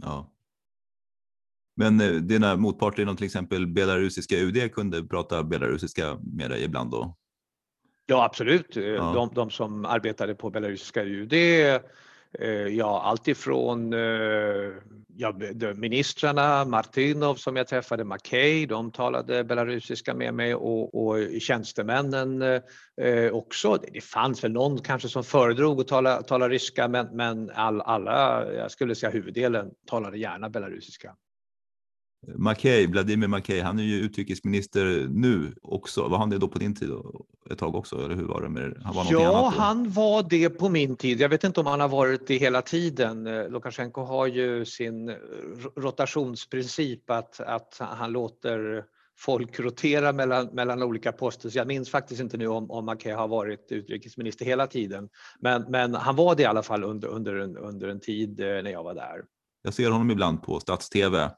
[0.02, 0.30] Ja.
[1.76, 7.16] Men dina motparter inom till exempel belarusiska UD kunde prata belarusiska med dig ibland då?
[8.06, 8.76] Ja absolut.
[8.76, 9.12] Ja.
[9.14, 11.32] De, de som arbetade på belarusiska UD
[12.38, 14.72] Eh, ja, alltifrån eh,
[15.16, 15.34] ja,
[15.76, 22.60] ministrarna, Martinov som jag träffade, Mackay, de talade belarusiska med mig och, och tjänstemännen eh,
[23.00, 23.78] eh också.
[23.92, 28.52] Det fanns väl någon kanske som föredrog att tala, tala ryska men, men all, alla,
[28.52, 31.14] jag skulle säga huvuddelen, talade gärna belarusiska.
[32.36, 36.08] Mackay, Vladimir Mackay, han är ju utrikesminister nu också.
[36.08, 36.90] Var han det då på din tid
[37.50, 38.04] ett tag också?
[38.04, 41.20] Eller hur var det med han var Ja, han var det på min tid.
[41.20, 43.26] Jag vet inte om han har varit det hela tiden.
[43.26, 45.16] Eh, Lukasjenko har ju sin
[45.76, 48.84] rotationsprincip att, att han låter
[49.18, 51.50] folk rotera mellan, mellan olika poster.
[51.50, 55.08] Så jag minns faktiskt inte nu om, om Mackay har varit utrikesminister hela tiden.
[55.40, 58.46] Men, men han var det i alla fall under, under, en, under en tid eh,
[58.46, 59.24] när jag var där.
[59.62, 61.30] Jag ser honom ibland på stats-tv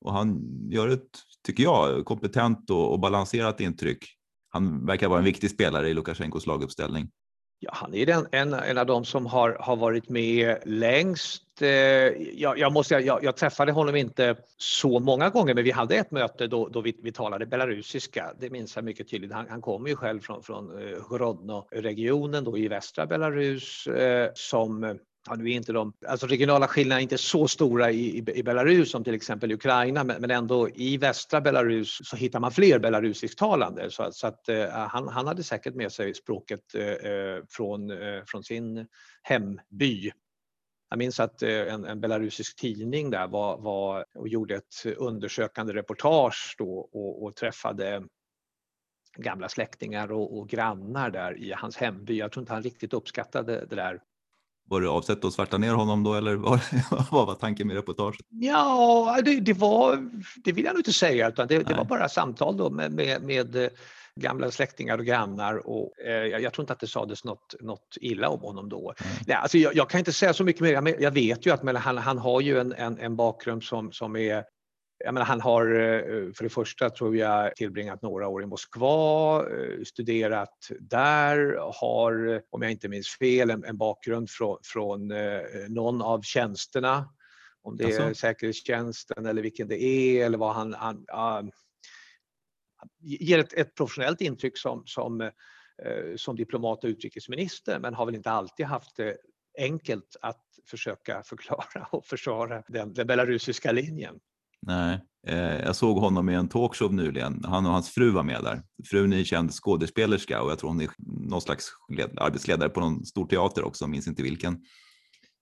[0.00, 1.10] och han gör ett,
[1.46, 4.04] tycker jag, kompetent och, och balanserat intryck.
[4.48, 7.08] Han verkar vara en viktig spelare i Lukasjenkos laguppställning.
[7.62, 11.62] Ja, han är den, en, en av de som har, har varit med längst.
[11.62, 15.96] Eh, jag, jag, måste, jag, jag, träffade honom inte så många gånger, men vi hade
[15.96, 18.32] ett möte då, då vi, vi talade belarusiska.
[18.40, 19.32] Det minns jag mycket tydligt.
[19.32, 25.34] Han, han kommer ju själv från, från eh, Grodno-regionen i västra Belarus eh, som ja,
[25.34, 28.90] nu är inte de alltså regionala skillnaderna är inte så stora i, i, i Belarus
[28.90, 32.78] som till exempel i Ukraina, men, men, ändå i västra Belarus så hittar man fler
[32.78, 37.90] belarusisktalande så, så att eh, han, han hade säkert med sig språket eh, eh från,
[37.90, 38.86] eh, från sin
[39.22, 40.10] hemby.
[40.90, 45.74] Jag minns att eh, en, en belarusisk tidning där var, var, och gjorde ett undersökande
[45.74, 48.02] reportage då och, och träffade
[49.16, 52.18] gamla släktingar och, och, grannar där i hans hemby.
[52.18, 54.00] Jag tror inte han riktigt uppskattade det där
[54.70, 56.60] var det avsett att svärta ner honom då eller vad,
[57.10, 58.20] vad var tanken med reportaget?
[58.28, 60.10] Ja, det, det, var,
[60.44, 63.22] det vill jag nog inte säga utan det, det var bara samtal då med, med,
[63.22, 63.70] med eh,
[64.14, 68.28] gamla släktingar och grannar och eh, jag tror inte att det sades något, något illa
[68.28, 68.94] om honom då.
[69.00, 69.12] Mm.
[69.26, 71.02] Nej, alltså jag, jag, kan inte säga så mycket mer.
[71.02, 74.44] Jag vet ju att han, han har ju en, en, en bakgrund som, som är
[75.04, 79.82] menar, han har eh, för det första tror jag tillbringat några år i Moskva, eh,
[79.84, 86.02] studerat där, har om jag inte minns fel en, en bakgrund från, från eh, någon
[86.02, 87.08] av tjänsterna.
[87.62, 88.02] Om det alltså.
[88.02, 90.96] är säkerhetstjänsten eller vilken det är eller vad han, han
[91.44, 91.50] uh,
[93.00, 95.30] ger ett, ett, professionellt intryck som, som, uh,
[96.16, 99.16] som diplomat och utrikesminister men har väl inte alltid haft det
[99.58, 104.20] enkelt att försöka förklara och försvara den, den belarusiska linjen.
[104.66, 107.44] Nej, eh, jag såg honom i en talkshow nyligen.
[107.44, 108.62] Han och hans fru var med där.
[108.90, 111.68] Frun är känd skådespelerska och jag tror hon är någon slags
[112.16, 114.64] arbetsledare på någon stor teater också, minns inte vilken.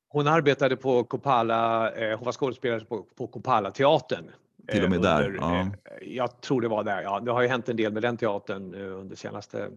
[0.09, 4.31] Hon arbetade på Kopala, eh, hon var skådespelare på, på Kopala-teatern.
[4.73, 5.37] Till och med eh, där?
[5.41, 5.61] ja.
[5.61, 5.69] Eh,
[6.01, 7.21] jag tror det var där, ja.
[7.21, 9.71] Det har ju hänt en del med den teatern eh, under senaste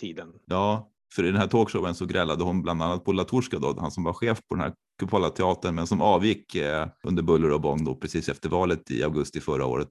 [0.00, 0.32] tiden.
[0.46, 3.90] Ja, för i den här talkshowen så grälade hon bland annat på Latorska, då, han
[3.90, 7.84] som var chef på den här Cupola-teatern, men som avgick eh, under buller och bång
[7.84, 9.88] då, precis efter valet i augusti förra året.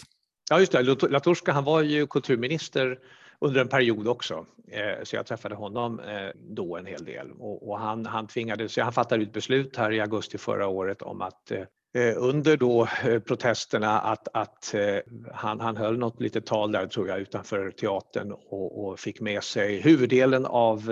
[0.49, 1.09] Ja, just det.
[1.09, 2.99] Latorska, han var ju kulturminister
[3.39, 7.69] under en period också, eh, så jag träffade honom eh, då en hel del och,
[7.69, 11.51] och han, han tvingades, han fattade ett beslut här i augusti förra året om att
[11.51, 11.63] Eh,
[11.95, 14.97] Eh, under då eh, protesterna att, att eh,
[15.33, 19.43] han, han höll något litet tal där tror jag utanför teatern och, och fick med
[19.43, 20.89] sig huvuddelen av,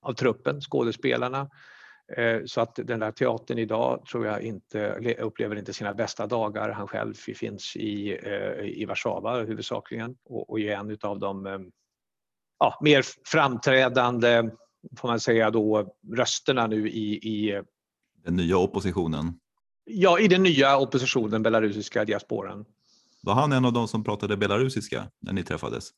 [0.00, 1.50] av truppen, skådespelarna.
[2.46, 6.70] Så att den där teatern idag tror jag inte upplever inte sina bästa dagar.
[6.70, 8.18] Han själv finns i,
[8.62, 11.70] i Warszawa huvudsakligen och, och är en av de
[12.58, 14.50] ja, mer framträdande,
[14.96, 17.62] får man säga då, rösterna nu i, i
[18.24, 19.38] den nya oppositionen.
[19.84, 22.64] Ja, i den nya oppositionen, belarusiska diasporan.
[23.22, 25.90] Var han en av de som pratade belarusiska när ni träffades?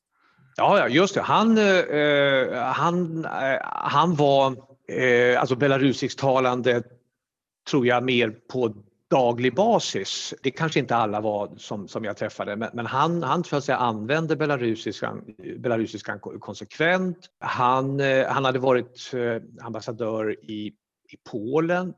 [0.56, 1.20] Ja, just det.
[1.20, 4.56] Han, eh, han, eh, han var
[4.88, 6.82] eh, alltså belarusisktalande,
[7.70, 8.74] tror jag, mer på
[9.10, 10.34] daglig basis.
[10.42, 13.78] Det kanske inte alla var som, som jag träffade, men, men han, han att säga,
[13.78, 15.24] använde belarusiskan,
[15.58, 17.18] belarusiskan konsekvent.
[17.38, 20.66] Han, eh, han hade varit eh, ambassadör i,
[21.10, 21.94] i Polen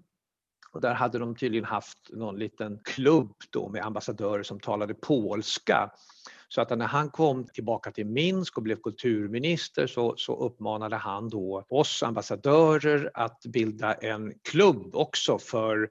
[0.76, 5.90] och där hade de tydligen haft någon liten klubb då med ambassadörer som talade polska.
[6.48, 11.28] Så att när han kom tillbaka till Minsk och blev kulturminister så, så uppmanade han
[11.28, 15.88] då oss ambassadörer att bilda en klubb också för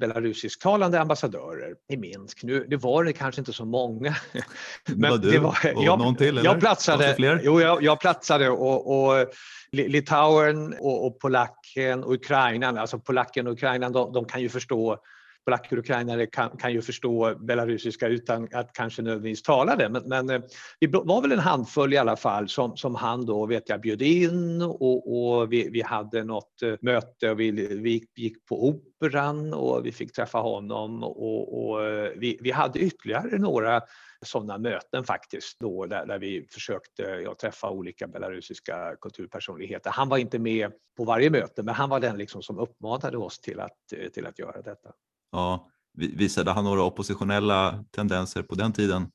[0.00, 2.42] belarusisktalande ambassadörer i Minsk.
[2.42, 4.16] Nu det var det kanske inte så många.
[4.96, 6.28] Men var du det var, och jag, någon till?
[6.28, 6.44] Eller?
[6.44, 9.26] Jag platsade, jo, jag, jag platsade och, och
[9.72, 14.98] Litauen och, och Polacken och Ukraina, alltså Polacken och Ukraina, de, de kan ju förstå
[15.44, 19.88] polacker och ukrainare kan, kan ju förstå belarusiska utan att kanske nödvändigtvis tala det.
[19.88, 20.40] Men, men eh,
[20.80, 24.02] det var väl en handfull i alla fall som, som han då vet jag bjöd
[24.02, 29.54] in och, och vi, vi hade något eh, möte och vi, vi gick på Operan
[29.54, 33.82] och vi fick träffa honom och, och eh, vi, vi hade ytterligare några
[34.24, 39.90] sådana möten faktiskt då där, där vi försökte ja, träffa olika belarusiska kulturpersonligheter.
[39.90, 43.40] Han var inte med på varje möte men han var den liksom som uppmanade oss
[43.40, 43.78] till att,
[44.14, 44.92] till att göra detta.
[45.34, 49.08] Ja, visade han några oppositionella tendenser på den tiden?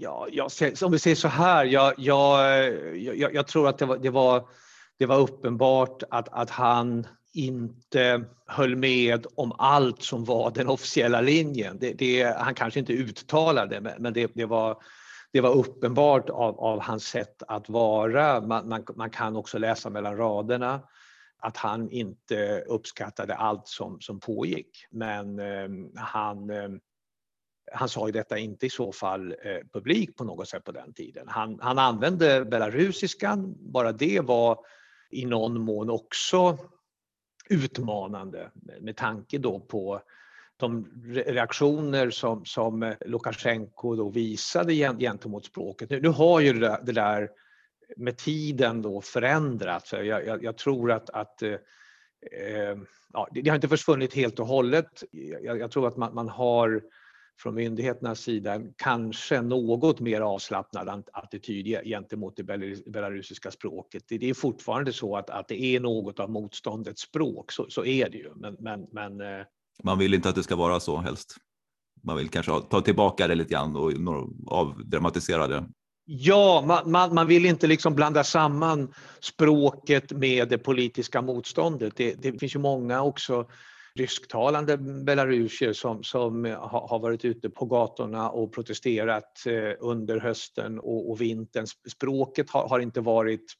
[0.00, 0.50] Ja, jag,
[0.82, 4.48] om vi säger så här, jag, jag, jag, jag tror att det var, det var,
[4.98, 11.20] det var uppenbart att, att han inte höll med om allt som var den officiella
[11.20, 11.78] linjen.
[11.80, 14.76] Det, det, han kanske inte uttalade men, det, det, var,
[15.32, 18.40] det var uppenbart av, av hans sätt att vara.
[18.40, 20.80] Man, man, man, kan också läsa mellan raderna
[21.44, 24.86] att han inte uppskattade allt som, som pågick.
[24.90, 26.68] Men eh, han, eh,
[27.72, 30.92] han sa ju detta inte i så fall eh, publik på något sätt på den
[30.92, 31.28] tiden.
[31.28, 34.58] Han, han använde belarusiskan, bara det var
[35.10, 36.58] i någon mån också
[37.48, 40.02] utmanande med tanke då på
[40.56, 45.90] de reaktioner som, som Lukasjenko då visade gentemot språket.
[45.90, 47.30] Nu, nu har ju det där, det där
[47.96, 49.92] med tiden då förändrats.
[49.92, 52.76] Jag, jag, jag tror att, att eh, eh
[53.12, 55.04] ja, det har inte försvunnit helt och hållet.
[55.42, 56.82] Jag, jag tror att man, man, har
[57.38, 62.44] från myndigheternas sida kanske något mer avslappnad attityd gentemot det
[62.86, 64.04] belarusiska språket.
[64.08, 68.10] Det är fortfarande så att, att det är något av motståndets språk, så, så är
[68.10, 68.30] det ju.
[68.34, 69.46] Men, men, men, eh,
[69.82, 71.36] man vill inte att det ska vara så helst.
[72.02, 73.92] Man vill kanske ta tillbaka det lite grann och
[74.46, 75.64] avdramatisera det.
[76.06, 81.96] Ja, man, man, man, vill inte liksom blanda samman språket med det politiska motståndet.
[81.96, 83.46] Det, det finns ju många också
[83.94, 90.78] rysktalande belarusier som, som har, har varit ute på gatorna och protesterat eh, under hösten
[90.78, 91.66] och, och vintern.
[91.92, 93.54] Språket har, har, inte varit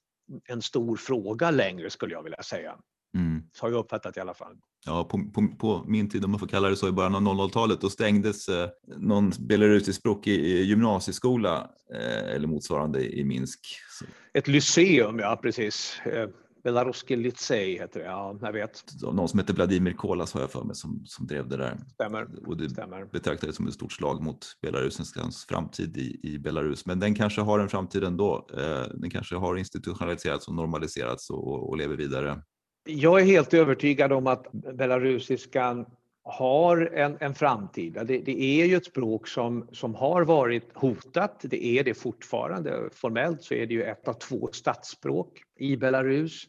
[0.48, 2.76] en stor fråga längre skulle jag vilja säga.
[3.14, 3.42] Mm.
[3.52, 4.56] Så har jag uppfattat i alla fall.
[4.86, 7.22] Ja, på, på, på, min tid, om man får kalla det så, i början av
[7.22, 13.60] 00-talet, då stängdes eh, någon belarusisk språkig gymnasieskola eh, eller motsvarande i Minsk.
[13.98, 14.04] Så.
[14.34, 16.00] Ett lyceum, ja precis.
[16.04, 16.28] Eh,
[16.64, 18.84] Belaruski Litsej heter det, ja, jag vet.
[19.02, 21.78] Någon som heter Vladimir Kolas har jag för mig som, som drev det där.
[21.94, 22.28] Stämmer.
[22.46, 23.04] Och det Stämmer.
[23.04, 26.86] betraktades som ett stort slag mot Belarusiskans framtid i, i Belarus.
[26.86, 28.48] Men den kanske har en framtid ändå.
[28.52, 32.42] Eh, den kanske har institutionaliserats och normaliserats och, och lever vidare.
[32.84, 35.86] Jag är helt övertygad om att belarusiskan
[36.22, 37.92] har en, en framtid.
[37.92, 41.40] Det, det, är ju ett språk som, som har varit hotat.
[41.42, 42.88] Det är det fortfarande.
[42.92, 46.44] Formellt så är det ju ett av två statsspråk i Belarus.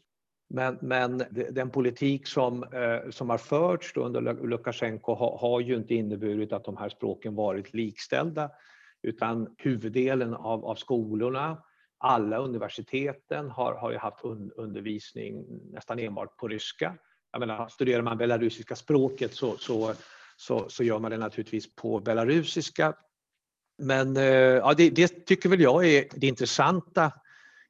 [0.50, 5.96] Men, men den politik som, eh, som har förts under Lukasjenko har, har ju inte
[5.96, 8.50] inneburit att de här språken varit likställda
[9.02, 11.58] utan huvuddelen av, av skolorna
[11.98, 16.96] alla universiteten har, har ju haft un, undervisning nästan enbart på ryska.
[17.32, 19.94] Jag menar, studerar man belarusiska språket så, så,
[20.38, 22.94] så, så gör man det naturligtvis på belarusiska.
[23.78, 27.12] Men eh, ja, det, det, tycker väl jag är det intressanta.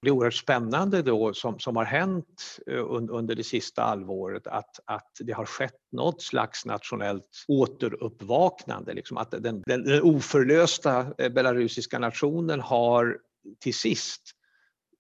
[0.02, 4.80] Det är oerhört spännande då som, som har hänt eh, under det sista halvåret att,
[4.86, 8.94] att det har skett något slags nationellt återuppvaknande.
[8.94, 13.18] Liksom att den, den, den oförlösta eh, belarusiska nationen har
[13.60, 14.22] till sist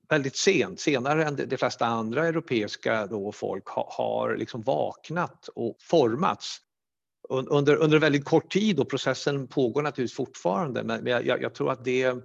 [0.09, 6.57] väldigt sent, senare än de flesta andra europeiska då folk har, liksom vaknat och formats
[7.29, 11.71] under, under väldigt kort tid och processen pågår naturligtvis fortfarande men jag, jag, jag tror
[11.71, 12.15] att det...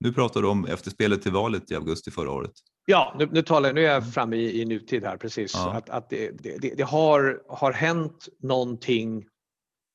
[0.00, 2.52] Nu pratar du om efterspelet till valet i augusti förra året.
[2.86, 5.52] Ja, nu, nu, talar, nu är jag framme i, i nutid här precis.
[5.54, 5.72] Ja.
[5.72, 9.24] Att, att det, det, det, har, har hänt någonting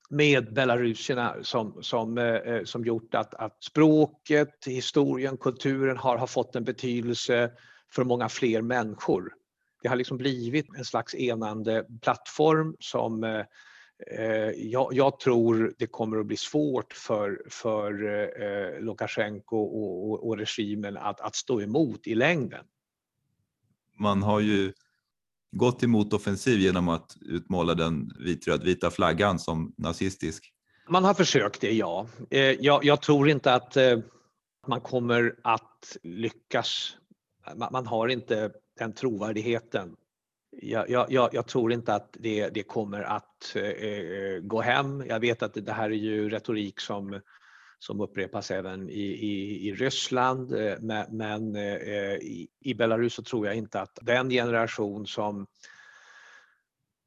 [0.09, 6.27] med belarusierna som, som, eh, eh, som gjort att, att språket, historien, kulturen har, har
[6.27, 7.51] fått en betydelse
[7.91, 9.33] för många fler människor.
[9.81, 13.45] Det har liksom blivit en slags enande plattform som eh,
[14.17, 18.03] eh jag, jag, tror det kommer att bli svårt för, för
[18.41, 22.65] eh, Lukasjenko och, och, och regimen att, att stå emot i längden.
[23.97, 24.73] Man har ju
[25.51, 30.53] gått emot offensiv genom att utmåla den vitrödvita flaggan som nazistisk?
[30.89, 32.07] Man har försökt det, ja.
[32.29, 33.99] Eh, jag, jag tror inte att eh,
[34.67, 36.97] man kommer att lyckas.
[37.71, 39.95] Man har inte den trovärdigheten
[40.61, 45.03] Jag, jag, jag, tror inte att det, det kommer att eh, gå hem.
[45.07, 47.21] Jag vet att det här är ju retorik som,
[47.79, 53.23] som upprepas även i, i, i Ryssland eh, men, men eh, i, i Belarus så
[53.23, 55.47] tror jag inte att den generation som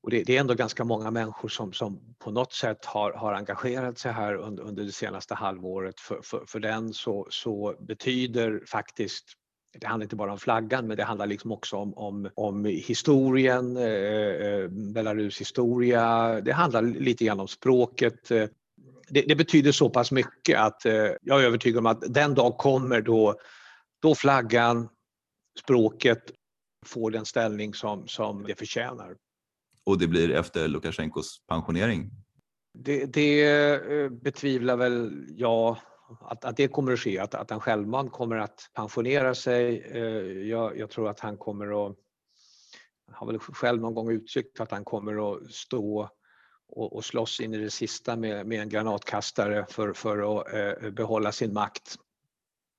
[0.02, 3.32] och det, det, är ändå ganska många människor som, som på något sätt har, har
[3.32, 6.00] engagerat sig här under, under det senaste halvåret.
[6.00, 9.24] För, för, för den så, så betyder faktiskt
[9.80, 13.76] det handlar inte bara om flaggan men det handlar liksom också om, om, om historien,
[13.76, 16.40] eh, eh Belarus historia.
[16.40, 18.30] Det handlar lite grann om språket.
[18.30, 18.48] Eh,
[19.08, 22.58] det, det betyder så pass mycket att eh, jag är övertygad om att den dag
[22.58, 23.34] kommer då,
[24.02, 24.88] då flaggan,
[25.60, 26.22] språket
[26.86, 29.16] får den ställning som, som det förtjänar.
[29.84, 32.10] Och det blir efter Lukasjenkos pensionering?
[32.74, 35.76] Det, det eh, betvivlar väl jag
[36.20, 39.80] att, att det kommer att ske, att, att han självmant kommer att pensionera sig.
[39.80, 41.96] Eh, jag, jag tror att han kommer att,
[43.06, 46.10] han har väl själv någon gång uttryckt att han kommer att stå
[46.72, 50.90] och, och slåss in i det sista med, med en granatkastare för, för att eh,
[50.90, 51.98] behålla sin makt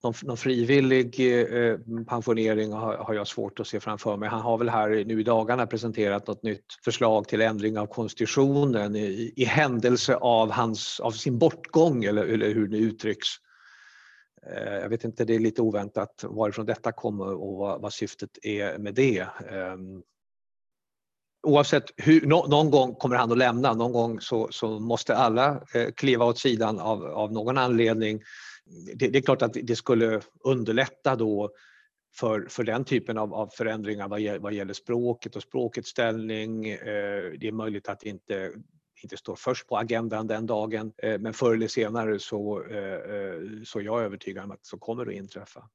[0.03, 1.77] någon, någon frivillig eh,
[2.07, 4.29] pensionering har, har, jag svårt att se framför mig.
[4.29, 8.95] Han har väl här nu i dagarna presenterat något nytt förslag till ändring av konstitutionen
[8.95, 13.27] i, i händelse av, hans, av sin bortgång eller, eller hur det uttrycks.
[14.51, 18.29] Eh, jag vet inte, det är lite oväntat varifrån detta kommer och vad, vad syftet
[18.41, 19.27] är med det.
[19.49, 20.01] Ehm,
[21.43, 25.63] Oavsett hur, no, någon gång kommer han att lämna, någon gång så, så måste alla
[25.73, 28.21] eh, kliva åt sidan av, av någon anledning
[28.95, 31.51] det, det, är klart att det skulle underlätta då
[32.15, 36.67] för, för den typen av, av förändringar vad, vad gäller språket och språkets ställning.
[36.67, 38.51] Eh, det är möjligt att det inte,
[39.03, 43.39] inte står först på agendan den dagen eh, men förr eller senare så, eh, eh,
[43.65, 45.69] så jag är jag övertygad om att så kommer det att inträffa.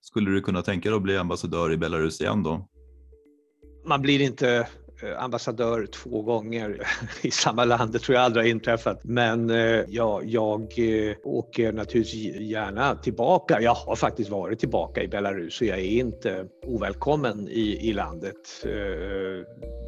[0.00, 2.68] Skulle du kunna tänka dig att bli ambassadör i Belarus igen då?
[3.84, 4.66] Man blir inte
[5.02, 6.86] eh, ambassadör två gånger
[7.22, 7.92] i samma land.
[7.92, 9.00] Det tror jag aldrig har inträffat.
[9.02, 13.60] Men eh, ja, jag eh, åker naturligtvis gärna tillbaka.
[13.60, 18.36] Jag har faktiskt varit tillbaka i Belarus och jag är inte ovälkommen i, i landet.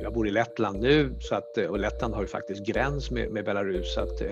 [0.03, 3.45] Jag bor i Lettland nu så att, och Lettland har ju faktiskt gräns med, med
[3.45, 3.95] Belarus.
[3.95, 4.23] Så att,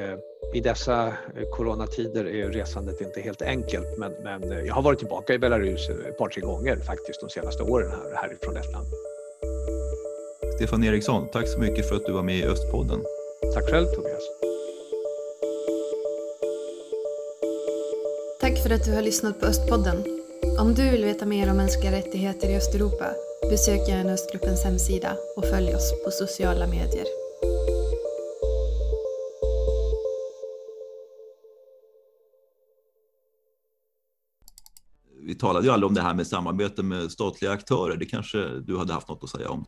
[0.55, 1.13] i dessa
[1.53, 6.19] coronatider är resandet inte helt enkelt men, men jag har varit tillbaka i Belarus ett
[6.19, 8.87] par, tre gånger faktiskt de senaste åren här, härifrån Lettland.
[10.61, 13.01] Stefan Eriksson, tack så mycket för att du var med i Östpodden.
[13.55, 14.23] Tack själv Tobias.
[18.41, 19.97] Tack för att du har lyssnat på Östpodden.
[20.59, 23.07] Om du vill veta mer om mänskliga rättigheter i Östeuropa,
[23.51, 27.07] besök gärna Östgruppens hemsida och följ oss på sociala medier.
[35.23, 37.97] Vi talade ju aldrig om det här med samarbete med statliga aktörer.
[37.97, 39.67] Det kanske du hade haft något att säga om?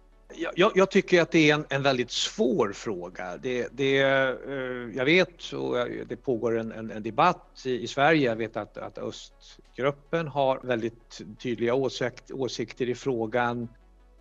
[0.54, 3.36] Jag, jag, tycker att det är en, en väldigt svår fråga.
[3.36, 8.28] Det, det, eh, jag vet, och det pågår en, en, en debatt i, i, Sverige,
[8.28, 13.68] jag vet att, att Östgruppen har väldigt tydliga åsikt, åsikter i frågan.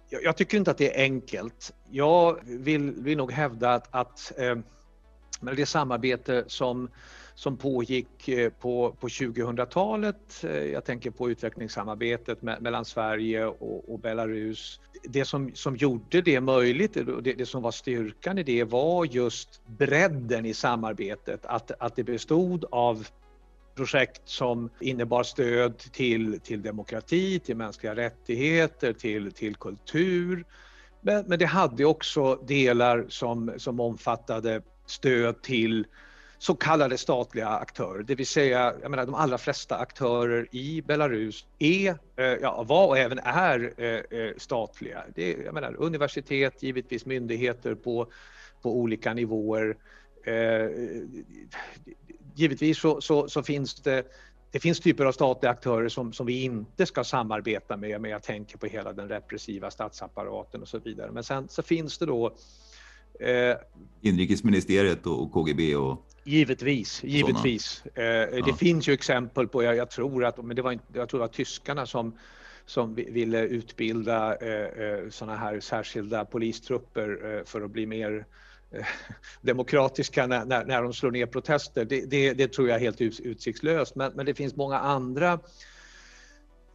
[0.10, 1.74] Jag, jag, tycker inte att det är enkelt.
[1.90, 4.56] Jag vill, vill nog hävda att, att eh,
[5.56, 6.90] det samarbete som
[7.36, 10.44] som pågick eh, på, på 2000-talet.
[10.44, 14.80] Eh, jag tänker på utvecklingssamarbetet mellan Sverige och, och Belarus.
[15.04, 19.62] Det som, som gjorde det möjligt, det, det som var styrkan i det var just
[19.68, 21.46] bredden i samarbetet.
[21.46, 23.08] Att, att det bestod av
[23.76, 30.46] projekt som innebar stöd till, till demokrati, till mänskliga rättigheter, till, till kultur.
[31.02, 35.86] Men, men det hade också delar som, som omfattade stöd till
[36.42, 41.46] så kallade statliga aktörer, det vill säga jag menar, de allra flesta aktörer i Belarus
[41.60, 45.04] är, eh, ja, var och även är eh, eh, statliga.
[45.16, 48.08] Det är, jag menar, universitet, givetvis myndigheter på,
[48.62, 49.78] på olika nivåer.
[52.36, 54.04] Givetvis så, så, så finns det
[54.52, 58.24] det finns typer av statliga aktörer som, som vi inte ska samarbeta med, men jag
[58.24, 61.12] tänker på hela den repressiva statsapparaten och så vidare.
[61.12, 62.36] Men sen så finns det då
[63.20, 63.56] eh,
[64.02, 67.84] Inrikesministeriet och KGB och Givetvis, givetvis.
[67.86, 68.56] Eh, det ja.
[68.56, 71.34] finns ju exempel på, jag, jag, tror att, men det var, jag tror det var
[71.34, 72.18] tyskarna som,
[72.66, 78.26] som ville utbilda eh, eh sådana här särskilda polistrupper eh, för att bli mer
[78.72, 78.86] eh,
[79.42, 81.86] demokratiska när, när, när de slår ner protester.
[81.86, 85.40] Det, det, det tror jag är helt utsiktslöst, men, men det finns många andra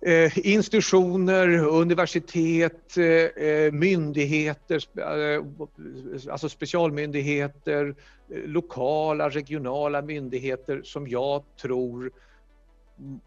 [0.01, 5.45] Eh, institutioner, universitet, eh, eh myndigheter, eh,
[6.31, 7.97] alltså specialmyndigheter,
[8.31, 12.13] eh, lokala, regionala myndigheter som jag tror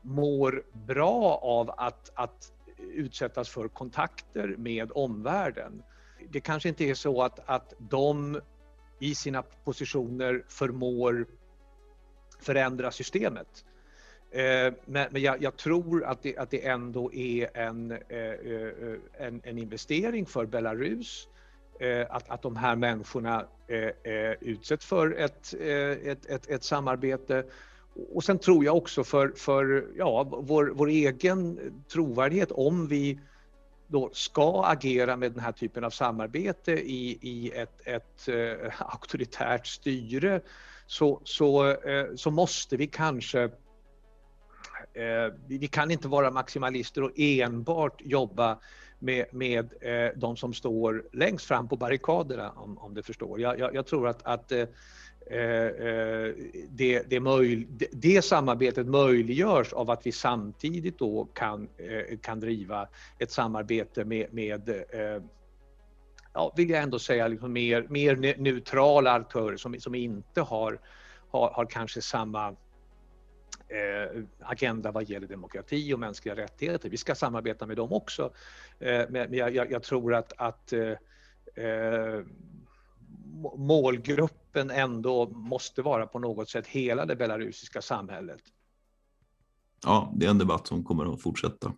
[0.02, 2.52] mår bra av att, att
[2.94, 5.84] utsättas för kontakter med omvärlden.
[6.30, 8.42] Det kanske inte är så att, att de
[9.00, 11.26] i sina positioner förmår
[12.40, 13.66] förändra systemet.
[14.32, 18.98] Eh, men, men jag, jag, tror att det, att det ändå är en, eh, eh
[19.14, 21.28] en, en investering för Belarus
[21.80, 27.44] eh, att, att de här människorna eh, utsätts för ett, ett, ett, ett samarbete.
[28.14, 33.20] Och sen tror jag också för, för ja, vår, vår egen trovärdighet om vi
[33.88, 39.68] då ska agera med den här typen av samarbete i, i ett, ett eh, auktoritärt
[39.68, 40.42] styre
[40.88, 43.50] så, så, eh, så måste vi kanske
[44.94, 48.60] Eh, vi kan inte vara maximalister och enbart jobba
[49.00, 53.40] med, med eh, de som står längst fram på barrikaderna om, om du förstår.
[53.40, 54.68] Jag, jag, jag tror att, att eh,
[56.70, 61.70] det, det, möj, det, samarbetet möjliggörs av att vi samtidigt då kan,
[62.22, 62.88] kan driva
[63.20, 64.86] ett samarbete med, med
[66.34, 70.80] ja, vill jag ändå säga, liksom mer, mer neutrala aktörer som, som inte har,
[71.32, 72.56] har, har kanske samma
[74.40, 76.90] agenda vad gäller demokrati och mänskliga rättigheter.
[76.90, 78.34] Vi ska samarbeta med dem också.
[78.80, 82.22] Eh, men jag, jag, jag, tror att, att eh,
[83.58, 88.42] målgruppen ändå måste vara på något sätt hela det belarusiska samhället.
[89.84, 91.74] Ja, det är en debatt som kommer att fortsätta.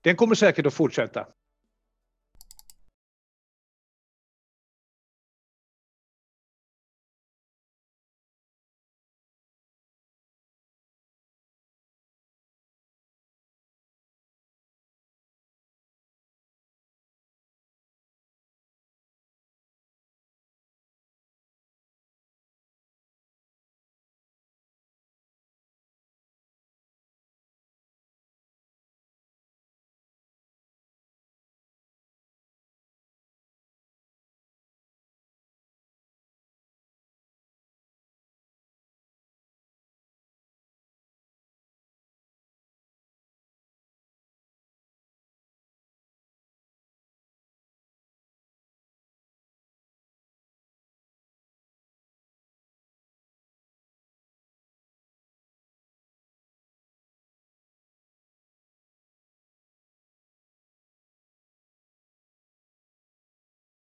[0.00, 1.26] Den kommer säkert att fortsätta.